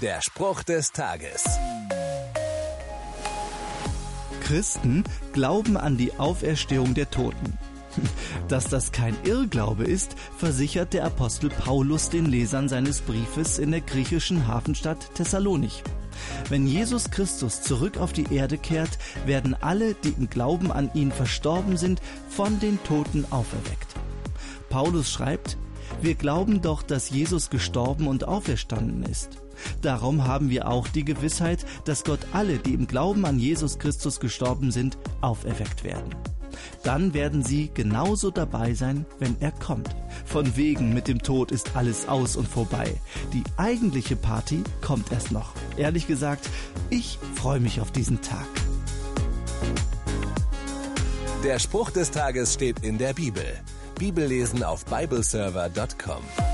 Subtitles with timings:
[0.00, 1.44] Der Spruch des Tages.
[4.40, 7.58] Christen glauben an die Auferstehung der Toten.
[8.48, 13.82] Dass das kein Irrglaube ist, versichert der Apostel Paulus den Lesern seines Briefes in der
[13.82, 15.82] griechischen Hafenstadt Thessalonich.
[16.48, 21.12] Wenn Jesus Christus zurück auf die Erde kehrt, werden alle, die im Glauben an ihn
[21.12, 23.94] verstorben sind, von den Toten auferweckt.
[24.70, 25.58] Paulus schreibt,
[26.00, 29.36] wir glauben doch, dass Jesus gestorben und auferstanden ist.
[29.82, 34.20] Darum haben wir auch die Gewissheit, dass Gott alle, die im Glauben an Jesus Christus
[34.20, 36.14] gestorben sind, auferweckt werden.
[36.82, 39.94] Dann werden sie genauso dabei sein, wenn er kommt.
[40.24, 42.94] Von wegen mit dem Tod ist alles aus und vorbei.
[43.32, 45.52] Die eigentliche Party kommt erst noch.
[45.76, 46.48] Ehrlich gesagt,
[46.88, 48.48] ich freue mich auf diesen Tag.
[51.44, 53.44] Der Spruch des Tages steht in der Bibel.
[53.98, 56.49] Bibellesen auf bibleserver.com.